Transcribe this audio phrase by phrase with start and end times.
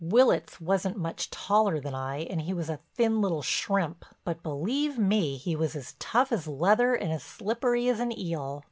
[0.03, 4.97] Willitts wasn't much taller than I and he was a thin little shrimp, but believe
[4.97, 8.59] me, he was as tough as leather and as slippery as an eel.